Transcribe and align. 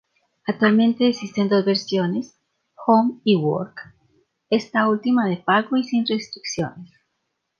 Actualmente 0.47 1.07
existen 1.07 1.47
dos 1.47 1.63
versiones: 1.63 2.35
"Home" 2.87 3.19
y 3.23 3.35
"Work" 3.35 3.93
Esta 4.49 4.87
última 4.89 5.27
de 5.27 5.37
pago 5.37 5.77
y 5.77 5.83
sin 5.83 6.07
restricciones. 6.07 6.91